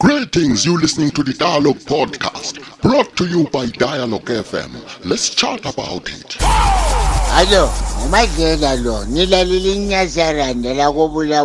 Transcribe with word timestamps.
Greetings, 0.00 0.64
you're 0.64 0.78
listening 0.80 1.10
to 1.10 1.24
the 1.24 1.32
Dialogue 1.34 1.78
Podcast, 1.78 2.54
brought 2.82 3.16
to 3.16 3.24
you 3.26 3.48
by 3.48 3.66
Dialogue 3.66 4.26
FM. 4.26 4.70
Let's 5.04 5.28
chat 5.30 5.58
about 5.66 6.08
it. 6.08 6.36
Hello, 6.38 7.64
my 8.08 8.26
dear 8.36 8.54
Nila 8.54 9.06
Nila 9.10 10.88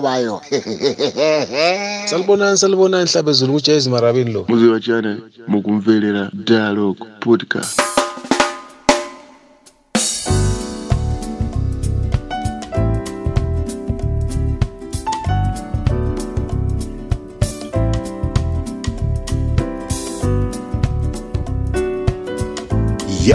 Wayo. 0.02 0.44
Salbonan, 2.08 2.54
Salbonan, 2.64 3.08
Sabazun, 3.16 3.52
which 3.56 3.70
is 3.70 3.88
Maravillo. 3.88 4.46
Muzi 4.48 4.68
Wachane, 4.70 5.32
Mugumvelera, 5.48 6.32
Dialogue 6.46 7.00
Podcast. 7.22 8.02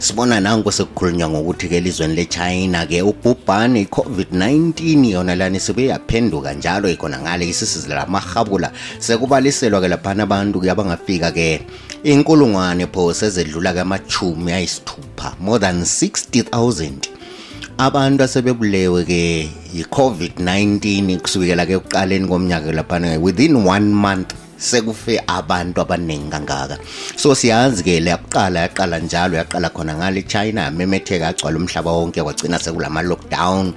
sibona 0.00 0.40
nangu 0.40 0.72
sekukhulunywa 0.72 1.28
ngokuthi-ke 1.28 1.76
elizweni 1.76 2.14
le-china-ke 2.16 3.02
ubhubhane 3.02 3.80
i-covid-19 3.84 4.80
yona 5.10 5.34
lani 5.34 5.60
sibe 5.60 5.86
yaphenduka 5.86 6.52
njalo 6.54 6.88
ikhona 6.90 7.20
ngale 7.20 7.48
isisizi 7.48 7.88
lamahabula 7.88 8.72
sekubaliselwa-ke 8.98 9.88
laphana 9.88 10.22
abantu-ke 10.24 10.70
abangafika-ke 10.72 11.50
inkulungwane 12.04 12.86
pho 12.88 13.12
sezedlula-ke 13.14 13.80
amachumi 13.80 14.52
ayisithupha 14.52 15.34
more 15.40 15.60
than 15.60 15.82
60 15.82 16.48
000 16.48 16.90
abantu 17.78 18.22
asebebulewe-ke 18.24 19.22
yi-covid-19 19.74 21.20
kusukela-ke 21.20 21.72
ekuqaleni 21.76 22.24
komnyaka 22.28 22.72
laphana 22.72 23.20
within 23.20 23.56
one 23.68 23.92
month 23.92 24.32
sekufe 24.60 25.16
abantu 25.26 25.80
abaningi 25.80 26.28
kangaka 26.30 26.76
so 27.16 27.32
siyazi 27.32 27.80
ke 27.82 27.94
leyaqala 28.04 28.68
yaqala 28.68 29.00
njalo 29.00 29.34
yaqala 29.40 29.72
khona 29.72 29.96
ngale 29.96 30.20
China 30.28 30.66
amemetheka 30.68 31.28
agcwala 31.32 31.56
umhlaba 31.56 31.88
wonke 31.96 32.20
kwagcina 32.20 32.60
sekulama 32.60 33.00
lockdown 33.10 33.72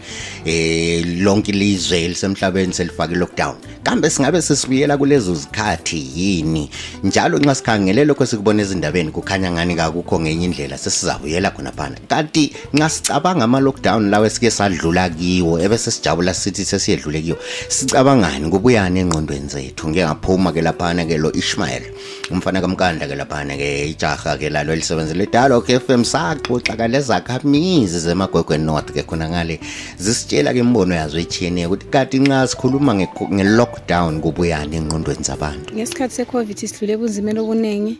eh 0.45 0.99
lonke 1.25 1.49
ilizwe 1.55 2.11
lisemhlabeni 2.11 2.75
selifake 2.75 3.15
lockdown 3.23 3.55
kambe 3.83 4.09
singabe 4.09 4.41
sisibuyela 4.41 4.97
kulezo 4.97 5.35
zikhathi 5.35 5.97
yini 6.15 6.69
njalo 7.03 7.35
nxa 7.43 7.55
sikhangele 7.59 8.01
lokho 8.07 8.25
sikubona 8.25 8.61
ezindabeni 8.63 9.11
kukhanya 9.11 9.51
ngani 9.51 9.75
kakukho 9.75 10.15
ngenye 10.19 10.45
indlela 10.45 10.77
sesizabuyela 10.77 11.51
khona 11.51 11.71
phana 11.77 11.95
kanti 12.11 12.53
nxa 12.75 12.87
sicabanga 12.89 13.43
ama-lockdown 13.45 14.09
lawe 14.09 14.29
sike 14.29 14.49
sadlula 14.51 15.09
kiwo 15.09 15.59
ebesesijabula 15.59 16.31
sithi 16.33 16.65
sesiyedlule 16.65 17.19
kiwo 17.21 17.37
sicabangani 17.67 18.49
kubuyani 18.49 18.97
engqondweni 19.03 19.47
zethu 19.51 19.83
ngike 19.91 20.05
ngaphuma-ke 20.07 20.61
laphana-ke 20.63 21.15
lo 21.17 21.29
ishmael 21.35 21.83
umfana 22.31 22.61
kamkanda-ke 22.63 23.15
laphana-ke 23.19 23.67
ijaha-ke 23.91 24.47
lalo 24.49 24.73
elisebenzele 24.73 25.25
dialog 25.27 25.63
f 25.69 25.89
m 25.91 26.01
saxoxa 26.07 26.77
kalezakhamizi 26.79 27.99
zemagwegwe 27.99 28.55
north-ke 28.57 29.03
khona 29.03 29.27
ngale 29.29 29.59
zisitshela-ke 29.99 30.59
imbono 30.63 30.95
yazo 30.95 31.19
etshiyeneyo 31.19 31.67
ukuthi 31.67 31.85
kanti 31.93 32.17
nxa 32.23 32.47
sikhuluma 32.47 32.93
nge-lock 32.95 33.72
lockdown 33.73 34.15
kubuyani 34.21 34.75
engqondweni 34.77 35.23
zabantu 35.23 35.73
ngesikhathi 35.73 36.13
secovid 36.15 36.57
sidlule 36.57 36.97
kunzimelo 36.97 37.39
okuningi 37.43 37.95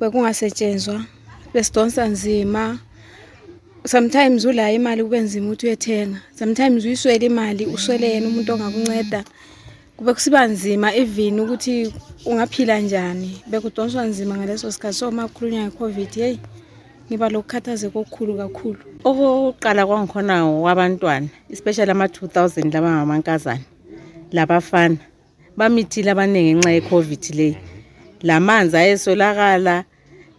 bekungasetshenzwa 0.00 1.04
besidonsa 1.54 2.02
nzima 2.08 2.78
sometimes 3.86 4.44
ulayo 4.44 4.74
imali 4.74 5.04
kubenzima 5.04 5.46
ukuthi 5.46 5.66
uyethenga 5.66 6.18
sometimes 6.34 6.84
uyiswele 6.84 7.26
imali 7.26 7.66
uswele 7.66 8.10
yena 8.10 8.28
umuntu 8.28 8.52
ongakunceda 8.52 9.24
kube 9.96 10.12
kusiba 10.14 10.46
nzima 10.46 10.94
even 10.94 11.40
ukuthi 11.40 11.94
ungaphila 12.26 12.80
njani 12.80 13.42
bekudonswa 13.46 14.04
nzima 14.04 14.36
ngaleso 14.36 14.72
sikhathi 14.72 14.98
so 14.98 15.08
uma 15.08 15.28
kukhulunywa 15.28 15.64
ngecovid 15.64 16.16
yeyi 16.16 16.38
ngiba 17.06 17.28
lokukhathazeka 17.30 17.94
okukhulu 17.98 18.32
kakhulu 18.42 18.78
okokuqala 19.06 19.86
kwangikhona 19.86 20.34
kwabantwana 20.60 21.28
especially 21.50 21.90
ama-2000 21.94 22.66
laba 22.74 22.90
ngamankazana 22.96 23.62
labafana 24.34 24.96
bamithile 25.58 26.10
abaningi 26.14 26.50
ngenxa 26.54 26.70
ye-covid 26.76 27.22
leyi 27.38 27.56
la 28.28 28.34
manzi 28.46 28.74
ayeswelakala 28.82 29.74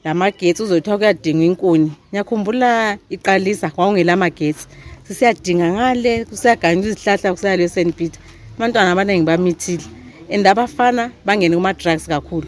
lamagetsi 0.03 0.59
uzothiwa 0.63 0.95
kuyadinga 0.99 1.45
inkuni 1.49 1.89
ngiyakhumbula 2.09 2.69
iqalisa 3.15 3.67
kwakungela 3.75 4.13
magetsi 4.23 4.63
sisiyadinga 5.07 5.67
ngale 5.75 6.11
kusiyaganywa 6.29 6.85
izihlahla 6.87 7.27
kusiyale 7.35 7.65
st 7.75 7.89
peter 7.97 8.21
abantwana 8.57 8.89
abaningi 8.93 9.23
bamithile 9.29 9.85
and 10.33 10.45
abafana 10.51 11.03
bangene 11.25 11.55
kuma-drugs 11.59 12.05
kakhulu 12.07 12.47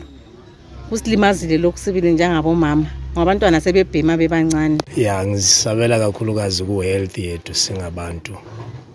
kusilimazile 0.89 1.57
lokhu 1.63 1.77
sibili 1.83 2.07
njengabomama 2.15 2.87
ngoba 3.11 3.21
abantwana 3.21 3.57
sebebhema 3.61 4.17
bebancane 4.17 4.77
ya 4.97 5.25
ngizisabela 5.27 5.99
kakhulukazi 5.99 6.63
ku-health 6.63 7.17
yethu 7.17 7.53
singabantu 7.53 8.33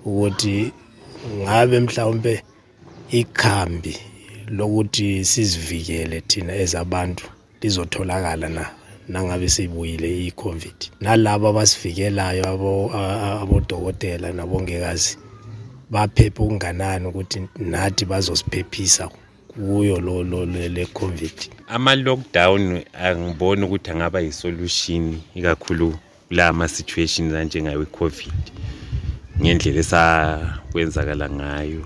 ukuthi 0.08 0.72
ngabe 1.42 1.76
mhlawumbe 1.84 2.34
ikhambi 3.20 3.94
lokuthi 4.58 5.06
sizivikele 5.30 6.16
thina 6.30 6.52
ezabantu 6.64 7.24
lizotholakala 7.60 8.48
na 8.56 8.64
nangabe 9.12 9.48
seyibuyile 9.54 10.08
i-COVID. 10.28 10.76
Nalabo 11.04 11.44
abasivikelayo 11.52 12.42
abodokotela 13.42 14.28
nabongikazi 14.38 15.12
baphephe 15.92 16.40
okunganani 16.42 17.04
ukuthi 17.10 17.38
nathi 17.72 18.04
bazosiphephisa 18.10 19.04
kuyo 19.52 19.96
lo 20.06 20.14
le 20.76 20.84
COVID. 20.98 21.36
Ama-lockdown 21.74 22.60
angiboni 23.06 23.62
ukuthi 23.66 23.88
angaba 23.92 24.18
yisolution 24.26 25.04
ikakhulu 25.38 25.88
kula 26.28 26.44
ma-situations 26.58 27.32
anjengawe-COVID. 27.40 28.30
ngendlela 29.40 29.78
esakwenzakala 29.80 31.30
ngayo 31.30 31.82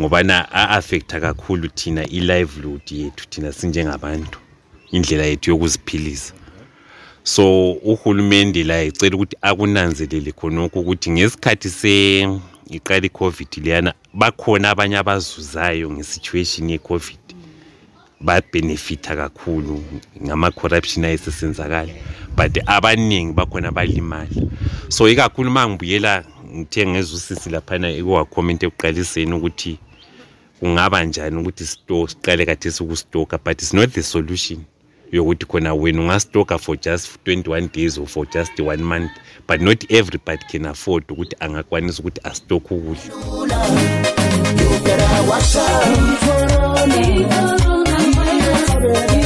ngoba 0.00 0.22
na 0.22 0.48
a-affect-a 0.52 1.20
kakhulu 1.20 1.68
thina 1.68 2.04
i-livelihood 2.06 2.82
yethu 2.90 3.26
thina 3.30 3.52
sinjengabantu 3.52 4.38
indlela 4.92 5.24
yethu 5.24 5.50
yokuziphilisa 5.50 6.34
so 7.22 7.72
uhulumende 7.72 8.64
la 8.64 8.82
icela 8.84 9.16
ukuthi 9.16 9.36
akunanzelele 9.42 10.32
khonokho 10.32 10.80
ukuthi 10.80 11.10
ngesikhathi 11.10 12.28
iqala 12.70 13.06
i-covid 13.06 13.48
leyana 13.64 13.94
bakhona 14.14 14.70
abanye 14.70 14.96
abazuzayo 14.98 15.90
nge-situation 15.90 16.70
ye-covid 16.70 17.18
babhenefitha 18.20 19.16
kakhulu 19.16 19.84
ngama-corruption 20.24 21.04
ayesesenzakala 21.04 21.90
but 22.36 22.58
abaningi 22.66 23.32
bakhona 23.32 23.72
balimala 23.72 24.28
so 24.88 25.08
ikakhulu 25.08 25.48
uma 25.50 25.68
ngibuyela 25.68 26.24
ngithe 26.54 26.86
ngeza 26.86 27.14
usisi 27.16 27.50
laphana 27.50 27.90
ikuwakhomenti 27.90 28.66
ekuqaliseni 28.66 29.32
ukuthi 29.36 29.72
kungaba 30.58 31.04
njani 31.04 31.36
ukuthi 31.40 31.64
siqale 31.70 32.46
kathi 32.46 32.70
sikustoka 32.72 33.38
but 33.38 33.62
is 33.62 33.72
not 33.74 33.90
the 33.92 34.02
solution 34.02 34.58
yokuthi 35.12 35.46
khona 35.46 35.74
wena 35.74 36.00
ungastoka 36.00 36.58
for 36.58 36.76
just 36.76 37.18
21 37.26 37.68
days 37.72 37.98
or 37.98 38.06
for 38.06 38.24
just 38.34 38.60
one 38.60 38.82
month 38.82 39.10
but 39.46 39.60
not 39.60 39.84
everybody 39.90 40.42
can 40.50 40.66
afford 40.66 41.04
ukuthi 41.12 41.36
angakwanisa 41.40 42.00
ukuthi 42.02 42.20
astoke 42.24 42.74
ukudla 42.74 43.18
You 44.58 44.70
better 44.84 45.12
watch 45.28 45.56
out. 47.06 49.17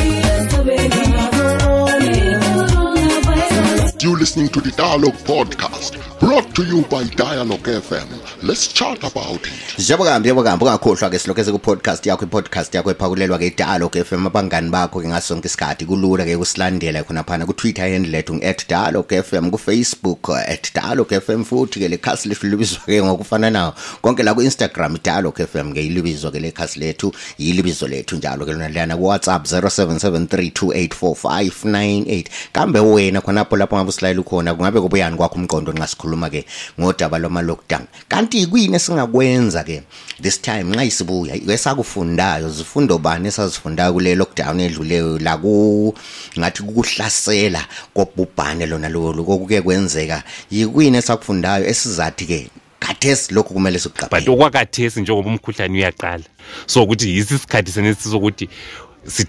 You're 4.02 4.16
listening 4.18 4.48
to 4.50 4.60
the 4.60 4.70
Dialogue 4.74 5.16
Podcast 5.22 5.94
brought 6.18 6.54
to 6.58 6.62
you 6.66 6.82
by 6.90 7.04
Dialogue 7.14 7.68
FM. 7.70 8.02
Let's 8.42 8.66
chat 8.66 8.98
about 9.08 9.36
it. 9.46 9.78
Njengoba 9.78 10.18
njengoba 10.18 10.50
ungakhohlwa 10.54 11.10
ke 11.10 11.18
silokeze 11.18 11.52
ku 11.52 11.58
podcast 11.58 12.06
yakho 12.06 12.24
i-podcast 12.24 12.74
yakho 12.74 12.90
ephakulelwa 12.90 13.38
ke 13.38 13.52
Dialogue 13.56 14.04
FM 14.04 14.26
abangani 14.26 14.70
bakho 14.70 15.00
ke 15.02 15.08
ngasonke 15.08 15.46
isikhathi 15.48 15.84
kulula 15.86 16.24
ke 16.24 16.36
kusilandela 16.36 17.02
khona 17.04 17.22
phana 17.24 17.46
ku 17.46 17.52
Twitter 17.54 17.86
handle 17.92 18.18
ethu 18.18 18.40
@dialogue 18.68 19.14
FM 19.26 19.50
ku 19.50 19.58
Facebook 19.58 20.30
@dialogue 20.74 21.14
FM 21.24 21.44
futhi 21.44 21.80
ke 21.84 21.88
lekhasi 21.94 22.28
lethu 22.28 22.46
libizwa 22.50 22.82
ke 22.86 22.98
ngokufana 23.02 23.50
nawo 23.50 23.74
konke 24.02 24.22
la 24.26 24.34
ku 24.34 24.42
Instagram 24.42 24.98
dialogue 25.04 25.46
FM 25.46 25.72
ke 25.76 25.86
ilibizwa 25.86 26.32
ke 26.34 26.40
lekhasi 26.48 26.80
lethu 26.82 27.12
yilibizo 27.38 27.86
lethu 27.86 28.16
njalo 28.18 28.46
ke 28.46 28.52
lona 28.52 28.68
lana 28.68 28.96
ku 28.98 29.06
WhatsApp 29.06 29.46
0773284598 29.46 32.24
kambe 32.52 32.80
wena 32.80 33.20
khona 33.22 33.40
lapho 33.40 33.56
lapho 33.56 33.76
silalela 33.92 34.20
ukhona 34.20 34.54
kungabe 34.54 34.80
kubuyani 34.80 35.16
kwakho 35.16 35.34
umqondo 35.38 35.70
nxa 35.76 35.86
sikhuluma 35.92 36.28
ke 36.32 36.40
ngodaba 36.80 37.16
lwama 37.22 37.42
lockdown 37.46 37.86
kanti 38.10 38.46
kuyini 38.50 38.76
esingakwenza 38.76 39.62
ke 39.64 39.82
this 40.20 40.40
time 40.42 40.64
nxa 40.72 40.84
isibuya 40.90 41.34
esakufundayo 41.36 42.50
zifundo 42.50 42.98
bani 42.98 43.28
esazifundayo 43.28 43.92
kule 43.92 44.14
lockdown 44.14 44.60
edluleyo 44.60 45.18
la 45.18 45.36
ku 45.38 45.94
ngathi 46.38 46.60
kukuhlasela 46.62 47.62
kobhubhane 47.94 48.66
lona 48.66 48.88
lolu 48.88 49.24
kokuke 49.24 49.60
kwenzeka 49.62 50.22
yikwini 50.50 50.96
esakufundayo 50.98 51.64
esizathi 51.68 52.24
ke 52.26 52.38
kathesi 52.78 53.34
lokhu 53.34 53.54
kumele 53.54 53.78
sikuqaphele 53.78 54.26
but 54.36 54.96
njengoba 54.96 55.28
umkhuhlane 55.30 55.74
uyaqala 55.78 56.24
so 56.66 56.82
ukuthi 56.82 57.14
yisi 57.16 57.34
isikhathi 57.34 57.70
senesi 57.72 58.08
sokuthi 58.10 58.48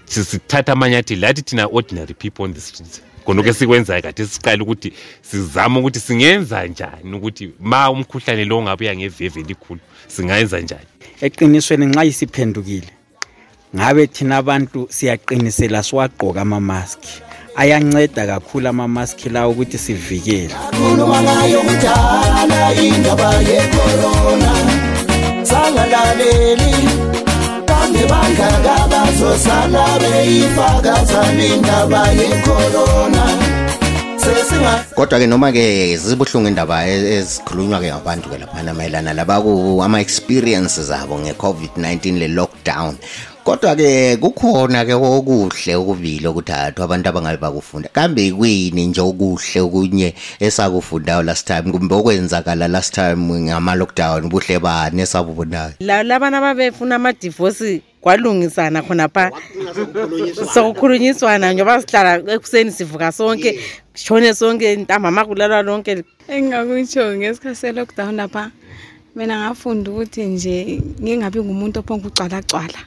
sithatha 0.08 0.72
amanyathelo 0.72 1.20
lathi 1.20 1.42
thina 1.42 1.66
ordinary 1.66 2.14
people 2.14 2.42
on 2.44 2.54
the 2.54 2.60
streets 2.60 3.00
konke 3.24 3.48
esikwenzayo 3.48 4.02
kade 4.02 4.24
siqale 4.26 4.62
ukuthi 4.62 4.92
sizame 5.30 5.78
ukuthi 5.78 6.00
singenza 6.00 6.66
njani 6.66 7.14
ukuthi 7.16 7.50
ma 7.60 7.90
umkhuhlane 7.90 8.44
lo 8.44 8.58
ungabuya 8.58 8.96
ngeveve 8.96 9.40
elikhulu 9.40 9.80
singayenza 10.08 10.60
njani 10.60 10.86
eqinisweni 11.20 11.86
nxa 11.86 12.04
isiphendukile 12.10 12.90
ngabe 13.76 14.06
thina 14.14 14.36
abantu 14.36 14.86
siyaqinisela 14.90 15.82
siwagqoka 15.82 16.40
amamaski 16.42 17.10
ayanceda 17.56 18.22
kakhulu 18.26 18.68
amamaski 18.68 19.26
lawo 19.34 19.50
ukuthi 19.52 19.78
sivikele 19.78 20.54
khuluma 20.76 21.18
ngayo 21.22 21.60
kudala 21.68 22.74
indaba 22.88 23.30
yekorona 23.50 24.52
sangalaleli 25.48 26.93
beyifakaza 30.24 31.20
indaba 31.52 32.02
yecorona 32.20 33.24
kodwa-ke 34.96 35.26
noma-ke 35.28 35.64
zibuhlungu 36.00 36.48
indaba 36.48 36.76
e-, 36.88 37.20
ezikhulunywa-ke 37.20 37.92
ngabantu-ke 37.92 38.38
laphana 38.40 38.72
mayelana 38.74 39.12
labaku 39.12 39.84
ama-experiences 39.84 40.88
abo 40.88 41.20
nge-covid-19 41.20 42.16
le-lockdown 42.24 42.96
kodwa-ke 43.44 44.16
kukhona-ke 44.16 44.96
okuhle 44.96 45.72
okubili 45.76 46.24
okuthathu 46.24 46.80
abantu 46.80 47.06
abangabe 47.12 47.36
bakufunda 47.44 47.88
kambe 47.92 48.32
kwini 48.32 48.86
nje 48.86 49.00
okuhle 49.04 49.60
okunye 49.60 50.08
esakufundayo 50.40 51.22
last 51.22 51.44
time 51.46 51.68
kumbe 51.68 51.94
okwenzakala 52.00 52.64
last 52.68 52.94
time 52.96 53.20
ngama-lockdown 53.44 54.32
buhle 54.32 54.56
bani 54.58 55.02
esabubonayo 55.04 55.76
la 55.84 56.02
labantu 56.02 56.36
ababefuna 56.38 56.96
amadivosi 56.96 57.82
kwalungisana 58.04 58.78
khonapha 58.86 59.24
sokukhulunyiswana 60.54 61.46
njengoba 61.52 61.74
sihlala 61.82 62.10
ekuseni 62.36 62.70
sivuka 62.76 63.08
sonke 63.18 63.50
shone 64.04 64.30
sonke 64.40 64.66
ntambama 64.84 65.22
kulalwa 65.28 65.60
lonke 65.68 65.90
engingakutsho 66.32 67.04
ngesikhathi 67.16 67.56
se-lockdown 67.62 68.14
lapha 68.20 68.44
mina 69.16 69.34
ngafunda 69.40 69.86
ukuthi 69.92 70.22
nje 70.32 70.56
ngingabi 71.02 71.38
ngumuntu 71.44 71.76
ophonga 71.80 72.06
ugcwalagcwala 72.08 72.80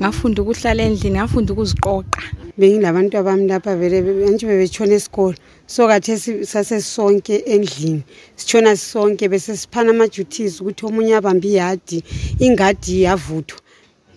ngafunda 0.00 0.38
ukuhlala 0.42 0.80
endlini 0.88 1.16
ngafunda 1.18 1.50
ukuziqoqa 1.52 2.22
bengilabantu 2.58 3.14
abami 3.20 3.44
lapha 3.50 3.72
vele 3.80 3.96
antshe 4.28 4.44
bebetshona 4.46 4.94
esikolo 4.98 5.34
so 5.74 5.82
kathe 5.90 6.14
sasesonke 6.50 7.34
endlini 7.54 8.02
sitshona 8.38 8.70
sisonke 8.78 9.24
besesiphana 9.32 9.90
ama-duties 9.90 10.54
ukuthi 10.62 10.82
omunye 10.88 11.14
abambe 11.18 11.46
iyadi 11.50 11.98
ingadi 12.46 12.94
yavuthwa 13.08 13.58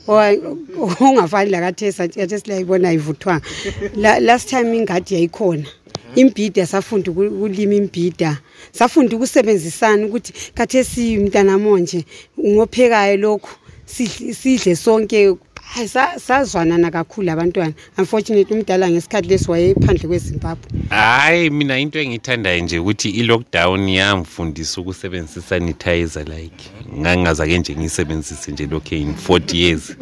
ongafani 0.07 1.49
lakathesa 1.51 2.07
kathesi 2.07 2.49
layibona 2.49 2.89
ayivuthwanga 2.89 4.19
last 4.19 4.49
time 4.49 4.77
ingadi 4.77 5.13
yayikhona 5.13 5.65
imbhida 6.15 6.65
safunda 6.65 7.11
ukulima 7.11 7.73
imbhida 7.73 8.37
safunda 8.71 9.15
ukusebenzisana 9.15 10.05
ukuthi 10.05 10.33
kathesi 10.53 11.17
mntana 11.17 11.57
monje 11.57 12.05
ngophekayo 12.39 13.17
lokhu 13.17 13.49
sidle 13.85 14.75
sonke 14.75 15.37
hayi 15.73 15.89
sazwanana 16.25 16.91
kakhulu 16.91 17.31
abantwana 17.31 17.73
unfortunately 17.97 18.55
umdala 18.55 18.89
ngesikhathi 18.91 19.27
lesi 19.27 19.51
wayephandle 19.51 20.07
kwezimbabwe 20.07 20.69
hhayi 20.89 21.49
mina 21.49 21.79
into 21.79 21.99
engiyithandayo 21.99 22.63
nje 22.63 22.79
ukuthi 22.79 23.09
i-lockdown 23.09 23.89
yamfundisa 23.89 24.81
ukusebenzisa 24.81 25.39
isanitizer 25.39 26.25
like 26.27 26.71
ngangingazake 26.99 27.57
nje 27.57 27.75
ngiyisebenzise 27.75 28.51
nje 28.51 28.65
lokhu 28.67 28.95
in 28.95 29.13
forty 29.15 29.63
years 29.63 29.95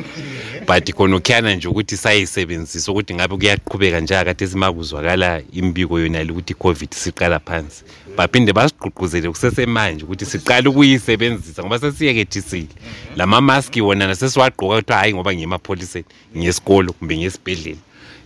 but 0.67 0.93
khonokhuyana 0.93 1.55
nje 1.55 1.67
ukuthi 1.67 1.97
sayisebenzise 1.97 2.91
ukuthi 2.91 3.13
ngabe 3.15 3.35
kuyaqhubeka 3.37 3.99
nje 3.99 4.17
akade 4.17 4.47
simakuzwakala 4.47 5.41
imbiko 5.51 5.99
yonale 5.99 6.31
ukuthi 6.31 6.53
i-covid 6.53 6.91
siqala 6.91 7.39
phansi 7.39 7.83
baphinde 8.15 8.53
basigqugquzele 8.53 9.29
kusesemanje 9.29 10.05
ukuthi 10.05 10.25
siqale 10.25 10.67
ukuyisebenzisa 10.69 11.59
ngoba 11.61 11.79
sesiyekedisile 11.79 12.67
lama 13.15 13.41
maski 13.41 13.81
wona 13.81 14.07
nasesiwagqoka 14.07 14.75
kuthiwa 14.77 14.97
hhayi 14.97 15.13
ngoba 15.13 15.33
ngiyemapholiseni 15.33 16.05
ngiyesikolo 16.37 16.93
kumbe 16.93 17.13
ngiyesibhedlela 17.17 17.77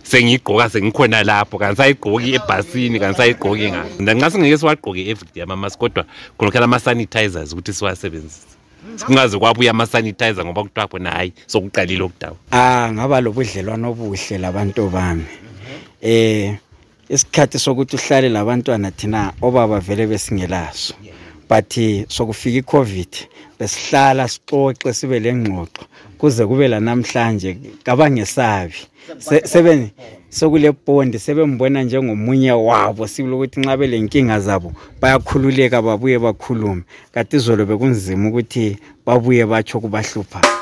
sengiyigqoka 0.04 0.64
sengikhona 0.72 1.18
lapho 1.24 1.56
kanisayigqoki 1.58 2.28
ebhasini 2.36 2.98
kanisayigqoki 3.00 3.66
ngayo 3.72 3.90
nanxa 4.04 4.30
singeke 4.30 4.58
siwagqoke 4.60 5.00
everyday 5.10 5.42
amamask 5.42 5.76
kodwa 5.80 6.02
khonokhala 6.36 6.64
ama-sanitizers 6.68 7.50
ukuthi 7.52 7.72
siwasebenzise 7.72 8.48
kungaze 9.06 9.38
kwabuya 9.40 9.70
ama-sanitizer 9.72 10.44
ngoba 10.44 10.60
kuthiwa 10.64 10.86
khona 10.90 11.10
hhayi 11.16 11.30
sokuqalile 11.52 12.02
okudawo 12.06 12.36
ah 12.50 12.90
ngaba 12.92 13.20
lobudlelwano 13.24 13.90
obuhle 13.90 14.38
labantu 14.38 14.88
bami 14.90 15.22
um 15.22 16.10
eh, 16.10 16.56
isikhathi 17.08 17.58
sokuthi 17.58 17.96
uhlale 17.96 18.28
labantwana 18.28 18.90
thina 18.90 19.32
obaba 19.42 19.80
vele 19.80 20.06
besingelaso 20.06 20.94
but 21.48 21.74
sokufika 22.08 22.58
icovid 22.58 23.08
besihlala 23.58 24.28
sixoxe 24.28 24.92
sibe 24.92 25.18
lengxoxo 25.20 25.82
kuze 26.18 26.46
kube 26.46 26.68
lanamhlanje 26.68 27.56
kabangesabi 27.84 28.74
sebe 29.44 29.90
sokule 30.28 30.72
bond 30.86 31.16
sebembona 31.16 31.82
njengomunye 31.82 32.52
wabo 32.52 33.06
silokuthi 33.06 33.60
nxa 33.60 33.76
belenkinga 33.76 34.40
zabo 34.40 34.72
bayakhululeka 35.00 35.82
babuye 35.82 36.18
bakhulume 36.18 36.82
kati 37.12 37.36
izolo 37.36 37.64
bekunzima 37.66 38.28
ukuthi 38.28 38.76
babuye 39.06 39.46
batsho 39.46 39.80
kubahluphayo 39.80 40.57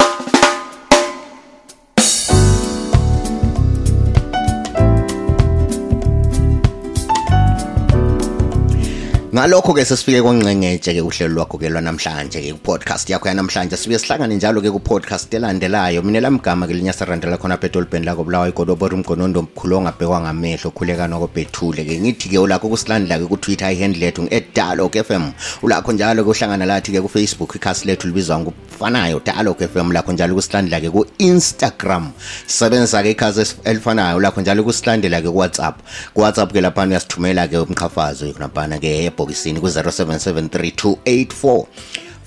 ngalokho-ke 9.37 9.85
sesifike 9.85 10.23
kwangcengetshe-ke 10.25 11.01
uhlelo 11.05 11.35
lwakho-ke 11.37 11.69
lwanamhlanje-ke 11.71 12.53
kupodcast 12.57 13.11
yakho 13.11 13.29
yanamhlanje 13.29 13.77
sibuye 13.77 13.99
sihlangane 13.99 14.35
njalo-ke 14.37 14.71
kupodcast 14.71 15.35
elandelayo 15.35 16.03
mina 16.03 16.21
lamgama-ke 16.25 16.73
linyasarandela 16.75 17.37
khona 17.37 17.57
pha 17.61 17.67
edolibheni 17.67 18.07
lakobulawa 18.07 18.49
igolobora 18.49 18.95
umgonondo 18.97 19.41
omkhulu 19.41 19.77
ongabhekwa 19.77 20.21
ngamehlo 20.25 20.71
okhuleka 20.73 21.09
nokobhethule-ke 21.09 22.01
ngithi-ke 22.01 22.39
ulakho 22.39 22.69
kusilandela-ke 22.73 23.27
kutwitter 23.29 23.69
ihandle 23.77 24.01
lethu 24.07 24.21
ngu-eddialog 24.25 24.97
f 24.97 25.11
m 25.11 25.33
ulakho 25.63 25.93
njalo-ke 25.93 26.29
uhlangana 26.33 26.65
lathi-ke 26.65 27.01
kufacebook 27.01 27.55
ikhasi 27.61 27.87
lethu 27.93 28.09
libizwa 28.09 28.39
ngokufanayo 28.41 29.21
dialog 29.21 29.61
f 29.61 29.77
m 29.77 29.93
lakho 29.93 30.13
njalo 30.17 30.35
kusilandela-ke 30.41 30.89
ku-instagram 30.91 32.09
sisebenzisa-ke 32.47 33.11
ikhasi 33.13 33.45
elifanayo 33.69 34.17
lakho 34.21 34.41
njalo 34.41 34.65
kusilandela-ke 34.65 35.29
kuwhatsapp 35.31 35.77
kuwhatsapp-ke 36.17 36.61
laphana 36.65 36.89
uyasithumela-ke 36.97 37.59
umqhafazo 37.61 38.33
khonaphana-ke 38.33 39.13
ebhokisini 39.27 39.59
ku-0773 39.61 40.97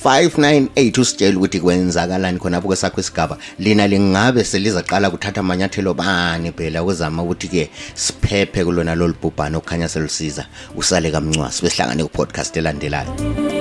598 0.04 1.00
usitshela 1.00 1.38
ukuthi 1.38 1.60
kwenzakalani 1.60 2.40
khonapho 2.40 2.68
kwesakho 2.72 3.02
isigaba 3.04 3.36
lina 3.60 3.84
lingabe 3.88 4.44
selizaqala 4.48 5.10
kuthatha 5.12 5.40
amanyathelo 5.44 5.92
bani 5.94 6.52
phela 6.56 6.80
ukuzama 6.84 7.20
ukuthi-ke 7.24 7.68
siphephe 8.00 8.64
kulona 8.66 8.96
lolu 8.96 9.16
bhubhane 9.22 9.58
okukhanya 9.60 9.90
selusiza 9.92 10.46
usale 10.76 11.12
kamncwasi 11.12 11.60
besihlangane 11.64 12.04
kupodcast 12.08 12.56
elandelayo 12.58 13.59